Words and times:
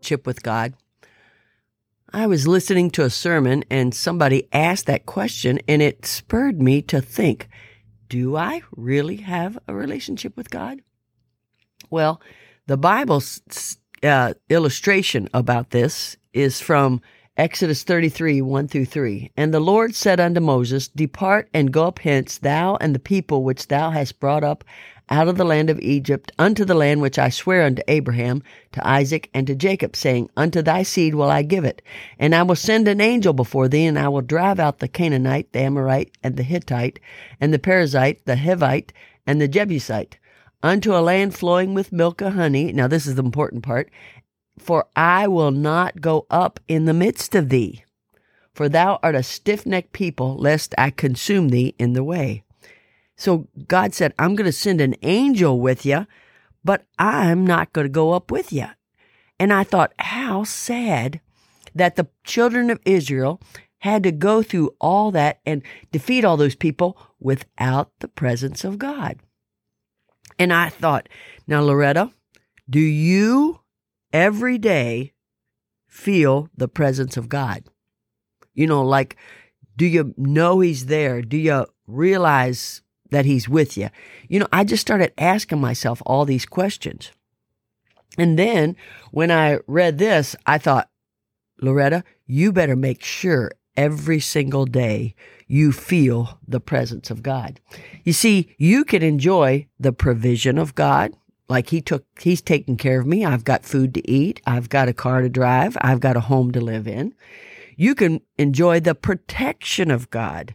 Chip 0.00 0.26
with 0.26 0.42
God. 0.42 0.74
I 2.12 2.26
was 2.26 2.48
listening 2.48 2.90
to 2.92 3.04
a 3.04 3.10
sermon 3.10 3.64
and 3.70 3.94
somebody 3.94 4.48
asked 4.52 4.86
that 4.86 5.06
question, 5.06 5.60
and 5.68 5.80
it 5.80 6.04
spurred 6.04 6.60
me 6.60 6.82
to 6.82 7.00
think 7.00 7.48
Do 8.08 8.36
I 8.36 8.62
really 8.74 9.18
have 9.18 9.58
a 9.68 9.74
relationship 9.74 10.36
with 10.36 10.50
God? 10.50 10.82
Well, 11.88 12.20
the 12.66 12.76
Bible's 12.76 13.78
uh, 14.02 14.34
illustration 14.48 15.28
about 15.32 15.70
this 15.70 16.16
is 16.32 16.60
from 16.60 17.00
Exodus 17.36 17.84
33, 17.84 18.42
1 18.42 18.68
through 18.68 18.84
3. 18.84 19.32
And 19.36 19.54
the 19.54 19.60
Lord 19.60 19.94
said 19.94 20.20
unto 20.20 20.40
Moses, 20.40 20.88
Depart 20.88 21.48
and 21.54 21.72
go 21.72 21.86
up 21.86 22.00
hence, 22.00 22.38
thou 22.38 22.76
and 22.80 22.94
the 22.94 22.98
people 22.98 23.44
which 23.44 23.68
thou 23.68 23.90
hast 23.90 24.20
brought 24.20 24.44
up 24.44 24.64
out 25.10 25.28
of 25.28 25.36
the 25.36 25.44
land 25.44 25.70
of 25.70 25.80
Egypt 25.80 26.32
unto 26.38 26.64
the 26.64 26.74
land 26.74 27.00
which 27.00 27.18
I 27.18 27.28
swear 27.28 27.62
unto 27.62 27.82
Abraham, 27.88 28.42
to 28.72 28.86
Isaac, 28.86 29.28
and 29.34 29.46
to 29.46 29.54
Jacob, 29.54 29.96
saying, 29.96 30.30
Unto 30.36 30.62
thy 30.62 30.82
seed 30.82 31.14
will 31.14 31.30
I 31.30 31.42
give 31.42 31.64
it. 31.64 31.82
And 32.18 32.34
I 32.34 32.42
will 32.42 32.56
send 32.56 32.86
an 32.88 33.00
angel 33.00 33.32
before 33.32 33.68
thee, 33.68 33.86
and 33.86 33.98
I 33.98 34.08
will 34.08 34.22
drive 34.22 34.60
out 34.60 34.78
the 34.78 34.88
Canaanite, 34.88 35.52
the 35.52 35.60
Amorite, 35.60 36.16
and 36.22 36.36
the 36.36 36.42
Hittite, 36.42 37.00
and 37.40 37.52
the 37.52 37.58
Perizzite, 37.58 38.24
the 38.24 38.36
Hivite, 38.36 38.92
and 39.26 39.40
the 39.40 39.48
Jebusite, 39.48 40.18
unto 40.62 40.94
a 40.94 41.00
land 41.00 41.34
flowing 41.34 41.74
with 41.74 41.92
milk 41.92 42.20
and 42.20 42.34
honey. 42.34 42.72
Now, 42.72 42.86
this 42.86 43.06
is 43.06 43.16
the 43.16 43.22
important 43.22 43.62
part 43.62 43.90
for 44.60 44.86
I 44.94 45.26
will 45.26 45.50
not 45.50 46.00
go 46.00 46.26
up 46.30 46.60
in 46.68 46.84
the 46.84 46.94
midst 46.94 47.34
of 47.34 47.48
thee. 47.48 47.84
For 48.54 48.68
thou 48.68 48.98
art 49.02 49.14
a 49.14 49.22
stiff 49.22 49.64
necked 49.64 49.92
people, 49.92 50.36
lest 50.36 50.74
I 50.76 50.90
consume 50.90 51.48
thee 51.48 51.74
in 51.78 51.94
the 51.94 52.04
way. 52.04 52.44
So 53.20 53.48
God 53.68 53.92
said, 53.92 54.14
I'm 54.18 54.34
going 54.34 54.46
to 54.46 54.52
send 54.52 54.80
an 54.80 54.94
angel 55.02 55.60
with 55.60 55.84
you, 55.84 56.06
but 56.64 56.86
I'm 56.98 57.46
not 57.46 57.74
going 57.74 57.84
to 57.84 57.90
go 57.92 58.12
up 58.12 58.30
with 58.30 58.50
you. 58.50 58.68
And 59.38 59.52
I 59.52 59.62
thought, 59.62 59.92
how 59.98 60.44
sad 60.44 61.20
that 61.74 61.96
the 61.96 62.08
children 62.24 62.70
of 62.70 62.80
Israel 62.86 63.38
had 63.80 64.04
to 64.04 64.10
go 64.10 64.42
through 64.42 64.74
all 64.80 65.10
that 65.10 65.40
and 65.44 65.62
defeat 65.92 66.24
all 66.24 66.38
those 66.38 66.54
people 66.54 66.96
without 67.20 67.90
the 68.00 68.08
presence 68.08 68.64
of 68.64 68.78
God. 68.78 69.18
And 70.38 70.50
I 70.50 70.70
thought, 70.70 71.06
now, 71.46 71.60
Loretta, 71.60 72.10
do 72.70 72.80
you 72.80 73.60
every 74.14 74.56
day 74.56 75.12
feel 75.86 76.48
the 76.56 76.68
presence 76.68 77.18
of 77.18 77.28
God? 77.28 77.64
You 78.54 78.66
know, 78.66 78.82
like, 78.82 79.16
do 79.76 79.84
you 79.84 80.14
know 80.16 80.60
He's 80.60 80.86
there? 80.86 81.20
Do 81.20 81.36
you 81.36 81.66
realize 81.86 82.80
that 83.10 83.24
He's 83.24 83.48
with 83.48 83.76
you? 83.76 83.90
You 84.28 84.40
know, 84.40 84.48
I 84.52 84.64
just 84.64 84.80
started 84.80 85.12
asking 85.18 85.60
myself 85.60 86.02
all 86.06 86.24
these 86.24 86.46
questions. 86.46 87.10
And 88.18 88.38
then 88.38 88.76
when 89.12 89.30
I 89.30 89.60
read 89.66 89.98
this, 89.98 90.34
I 90.46 90.58
thought, 90.58 90.90
Loretta, 91.60 92.04
you 92.26 92.52
better 92.52 92.76
make 92.76 93.04
sure 93.04 93.52
every 93.76 94.20
single 94.20 94.64
day 94.64 95.14
you 95.46 95.72
feel 95.72 96.38
the 96.46 96.60
presence 96.60 97.10
of 97.10 97.22
God. 97.22 97.60
You 98.04 98.12
see, 98.12 98.54
you 98.56 98.84
can 98.84 99.02
enjoy 99.02 99.66
the 99.78 99.92
provision 99.92 100.58
of 100.58 100.74
God. 100.74 101.12
Like 101.48 101.70
he 101.70 101.80
took, 101.80 102.04
he's 102.20 102.40
taking 102.40 102.76
care 102.76 103.00
of 103.00 103.06
me. 103.06 103.24
I've 103.24 103.44
got 103.44 103.64
food 103.64 103.94
to 103.94 104.10
eat. 104.10 104.40
I've 104.46 104.68
got 104.68 104.88
a 104.88 104.92
car 104.92 105.22
to 105.22 105.28
drive. 105.28 105.76
I've 105.80 106.00
got 106.00 106.16
a 106.16 106.20
home 106.20 106.52
to 106.52 106.60
live 106.60 106.86
in. 106.86 107.14
You 107.76 107.94
can 107.94 108.20
enjoy 108.38 108.80
the 108.80 108.94
protection 108.94 109.90
of 109.90 110.10
God. 110.10 110.54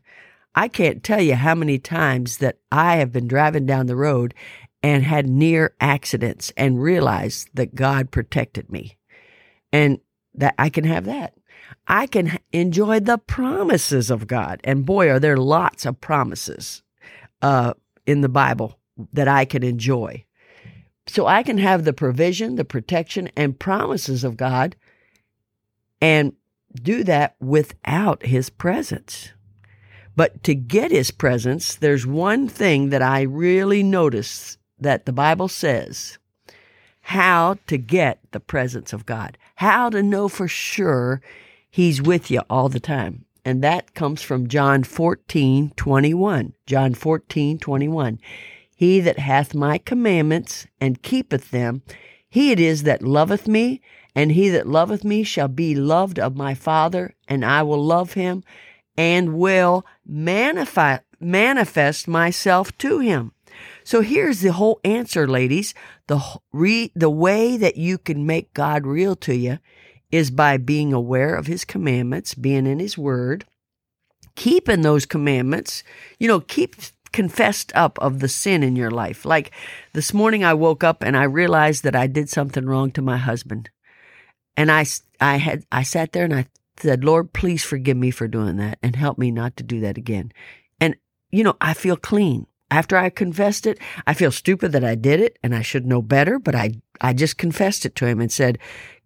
I 0.55 0.67
can't 0.67 1.03
tell 1.03 1.21
you 1.21 1.35
how 1.35 1.53
many 1.53 1.77
times 1.77 2.37
that 2.37 2.57
I 2.71 2.95
have 2.95 3.11
been 3.11 3.27
driving 3.27 3.65
down 3.65 3.87
the 3.87 3.95
road 3.95 4.33
and 4.81 5.03
had 5.03 5.27
near 5.27 5.75
accidents 5.81 6.53
and 6.55 6.81
realized 6.81 7.49
that 7.53 7.75
God 7.75 8.11
protected 8.11 8.71
me 8.71 8.97
and 9.73 9.99
that 10.33 10.55
I 10.57 10.69
can 10.69 10.85
have 10.85 11.05
that. 11.05 11.33
I 11.87 12.07
can 12.07 12.39
enjoy 12.51 12.99
the 12.99 13.17
promises 13.17 14.09
of 14.09 14.27
God. 14.27 14.61
And 14.63 14.85
boy, 14.85 15.09
are 15.09 15.19
there 15.19 15.37
lots 15.37 15.85
of 15.85 15.99
promises 15.99 16.81
uh, 17.41 17.73
in 18.05 18.21
the 18.21 18.29
Bible 18.29 18.79
that 19.13 19.27
I 19.27 19.45
can 19.45 19.63
enjoy. 19.63 20.25
So 21.07 21.27
I 21.27 21.43
can 21.43 21.57
have 21.57 21.83
the 21.83 21.93
provision, 21.93 22.55
the 22.55 22.65
protection, 22.65 23.29
and 23.35 23.59
promises 23.59 24.23
of 24.23 24.37
God 24.37 24.75
and 26.01 26.33
do 26.73 27.03
that 27.03 27.35
without 27.39 28.25
His 28.25 28.49
presence. 28.49 29.31
But 30.15 30.43
to 30.43 30.55
get 30.55 30.91
His 30.91 31.11
presence, 31.11 31.75
there's 31.75 32.05
one 32.05 32.47
thing 32.47 32.89
that 32.89 33.01
I 33.01 33.21
really 33.21 33.83
notice 33.83 34.57
that 34.79 35.05
the 35.05 35.13
Bible 35.13 35.47
says 35.47 36.17
how 37.01 37.57
to 37.67 37.77
get 37.77 38.19
the 38.31 38.39
presence 38.39 38.91
of 38.91 39.05
God, 39.05 39.37
how 39.55 39.89
to 39.89 40.01
know 40.01 40.27
for 40.27 40.47
sure 40.47 41.21
He's 41.69 42.01
with 42.01 42.31
you 42.31 42.41
all 42.49 42.69
the 42.69 42.79
time. 42.79 43.25
And 43.43 43.63
that 43.63 43.93
comes 43.93 44.23
from 44.23 44.47
John 44.47 44.83
14, 44.83 45.71
21. 45.75 46.53
John 46.65 46.93
14, 46.95 47.59
21. 47.59 48.19
He 48.75 48.99
that 49.01 49.19
hath 49.19 49.53
my 49.53 49.77
commandments 49.77 50.65
and 50.81 51.03
keepeth 51.03 51.51
them, 51.51 51.83
he 52.27 52.51
it 52.51 52.59
is 52.59 52.83
that 52.83 53.03
loveth 53.03 53.47
me, 53.47 53.81
and 54.15 54.31
he 54.31 54.49
that 54.49 54.67
loveth 54.67 55.03
me 55.03 55.23
shall 55.23 55.47
be 55.47 55.75
loved 55.75 56.17
of 56.17 56.35
my 56.35 56.53
Father, 56.53 57.13
and 57.27 57.45
I 57.45 57.61
will 57.61 57.81
love 57.81 58.13
him 58.13 58.43
and 58.97 59.33
will 59.33 59.85
manifest, 60.05 61.03
manifest 61.19 62.07
myself 62.07 62.77
to 62.79 62.99
him. 62.99 63.31
So 63.83 64.01
here's 64.01 64.41
the 64.41 64.53
whole 64.53 64.79
answer, 64.83 65.27
ladies. 65.27 65.73
The, 66.07 66.21
re, 66.51 66.91
the 66.95 67.09
way 67.09 67.57
that 67.57 67.77
you 67.77 67.97
can 67.97 68.25
make 68.25 68.53
God 68.53 68.85
real 68.85 69.15
to 69.17 69.35
you 69.35 69.59
is 70.11 70.31
by 70.31 70.57
being 70.57 70.93
aware 70.93 71.35
of 71.35 71.47
his 71.47 71.65
commandments, 71.65 72.33
being 72.33 72.67
in 72.67 72.79
his 72.79 72.97
word, 72.97 73.45
keeping 74.35 74.81
those 74.81 75.05
commandments. 75.05 75.83
You 76.19 76.27
know, 76.27 76.39
keep 76.39 76.75
confessed 77.11 77.71
up 77.75 77.97
of 77.99 78.19
the 78.19 78.27
sin 78.27 78.61
in 78.61 78.75
your 78.75 78.91
life. 78.91 79.23
Like 79.23 79.51
this 79.93 80.13
morning, 80.13 80.43
I 80.43 80.53
woke 80.53 80.83
up 80.83 81.01
and 81.01 81.15
I 81.15 81.23
realized 81.23 81.83
that 81.83 81.95
I 81.95 82.07
did 82.07 82.29
something 82.29 82.65
wrong 82.65 82.91
to 82.91 83.01
my 83.01 83.17
husband. 83.17 83.69
And 84.57 84.71
I, 84.71 84.85
I 85.19 85.37
had, 85.37 85.65
I 85.71 85.83
sat 85.83 86.11
there 86.11 86.25
and 86.25 86.33
I 86.33 86.47
said, 86.77 87.03
Lord, 87.03 87.33
please 87.33 87.63
forgive 87.63 87.97
me 87.97 88.11
for 88.11 88.27
doing 88.27 88.57
that 88.57 88.79
and 88.83 88.95
help 88.95 89.17
me 89.17 89.31
not 89.31 89.55
to 89.57 89.63
do 89.63 89.79
that 89.81 89.97
again. 89.97 90.31
And, 90.79 90.95
you 91.31 91.43
know, 91.43 91.55
I 91.61 91.73
feel 91.73 91.97
clean. 91.97 92.47
After 92.71 92.97
I 92.97 93.09
confessed 93.09 93.67
it, 93.67 93.79
I 94.07 94.13
feel 94.13 94.31
stupid 94.31 94.71
that 94.71 94.83
I 94.83 94.95
did 94.95 95.19
it 95.19 95.37
and 95.43 95.55
I 95.55 95.61
should 95.61 95.85
know 95.85 96.01
better, 96.01 96.39
but 96.39 96.55
I, 96.55 96.81
I 96.99 97.13
just 97.13 97.37
confessed 97.37 97.85
it 97.85 97.95
to 97.95 98.07
him 98.07 98.19
and 98.19 98.31
said, 98.31 98.57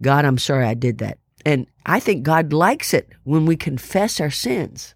God, 0.01 0.25
I'm 0.25 0.37
sorry 0.37 0.65
I 0.65 0.73
did 0.73 0.99
that. 0.99 1.19
And 1.45 1.67
I 1.85 1.99
think 1.99 2.23
God 2.23 2.53
likes 2.53 2.93
it 2.93 3.09
when 3.23 3.45
we 3.45 3.55
confess 3.55 4.19
our 4.19 4.31
sins. 4.31 4.95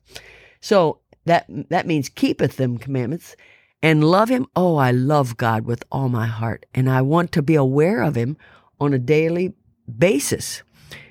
So 0.61 0.99
that 1.25 1.45
that 1.69 1.87
means 1.87 2.09
keepeth 2.09 2.57
them 2.57 2.77
commandments 2.77 3.35
and 3.81 4.03
love 4.03 4.29
him. 4.29 4.47
Oh, 4.55 4.77
I 4.77 4.91
love 4.91 5.37
God 5.37 5.65
with 5.65 5.83
all 5.91 6.09
my 6.09 6.25
heart 6.25 6.65
and 6.73 6.89
I 6.89 7.01
want 7.01 7.31
to 7.33 7.41
be 7.41 7.55
aware 7.55 8.01
of 8.01 8.15
him 8.15 8.37
on 8.79 8.93
a 8.93 8.99
daily 8.99 9.53
basis. 9.97 10.63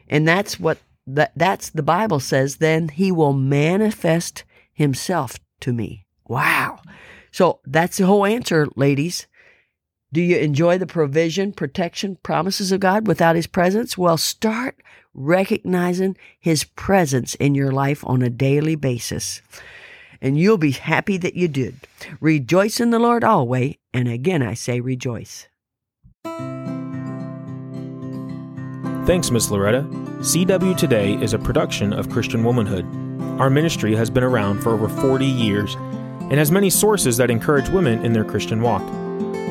And 0.08 0.26
that's 0.26 0.60
what 0.60 0.78
that 1.06 1.32
that's 1.36 1.70
the 1.70 1.82
Bible 1.82 2.20
says 2.20 2.56
then 2.56 2.88
he 2.88 3.10
will 3.10 3.32
manifest 3.32 4.44
himself 4.72 5.38
to 5.60 5.72
me. 5.72 6.06
Wow. 6.26 6.80
So 7.30 7.60
that's 7.64 7.96
the 7.96 8.06
whole 8.06 8.26
answer, 8.26 8.68
ladies. 8.76 9.26
Do 10.12 10.20
you 10.20 10.36
enjoy 10.36 10.76
the 10.76 10.86
provision, 10.86 11.52
protection, 11.52 12.18
promises 12.22 12.70
of 12.70 12.80
God 12.80 13.06
without 13.06 13.34
His 13.34 13.46
presence? 13.46 13.96
Well, 13.96 14.18
start 14.18 14.82
recognizing 15.14 16.16
His 16.38 16.64
presence 16.64 17.34
in 17.36 17.54
your 17.54 17.72
life 17.72 18.04
on 18.06 18.20
a 18.20 18.28
daily 18.28 18.76
basis 18.76 19.40
and 20.22 20.38
you'll 20.38 20.56
be 20.56 20.70
happy 20.70 21.18
that 21.18 21.34
you 21.34 21.48
did. 21.48 21.74
Rejoice 22.20 22.80
in 22.80 22.90
the 22.90 23.00
Lord 23.00 23.24
always, 23.24 23.74
and 23.92 24.08
again 24.08 24.40
I 24.40 24.54
say 24.54 24.80
rejoice. 24.80 25.48
Thanks, 29.04 29.32
Miss 29.32 29.50
Loretta. 29.50 29.82
CW 30.20 30.76
Today 30.76 31.14
is 31.14 31.34
a 31.34 31.38
production 31.38 31.92
of 31.92 32.08
Christian 32.08 32.44
Womanhood. 32.44 32.86
Our 33.40 33.50
ministry 33.50 33.96
has 33.96 34.10
been 34.10 34.22
around 34.22 34.62
for 34.62 34.70
over 34.70 34.88
40 34.88 35.26
years 35.26 35.74
and 35.74 36.34
has 36.34 36.52
many 36.52 36.70
sources 36.70 37.16
that 37.16 37.28
encourage 37.28 37.68
women 37.68 38.04
in 38.04 38.12
their 38.12 38.24
Christian 38.24 38.62
walk. 38.62 38.82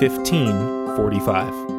1545. 0.00 1.71